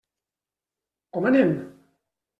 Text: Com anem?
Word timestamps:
Com 1.19 1.29
anem? 1.33 1.55